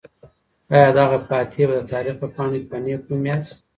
[0.73, 3.55] آیا دغه فاتح به د تاریخ په پاڼو کې په نېک نوم یاد شي؟